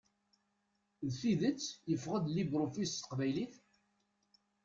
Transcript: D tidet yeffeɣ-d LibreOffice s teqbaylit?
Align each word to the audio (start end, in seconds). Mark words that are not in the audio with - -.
D 1.07 1.09
tidet 1.19 1.63
yeffeɣ-d 1.89 2.25
LibreOffice 2.35 2.91
s 2.93 2.95
teqbaylit? 2.97 3.55